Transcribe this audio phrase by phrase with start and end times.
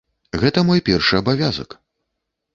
[0.43, 1.79] Гэта мой першы абавязак.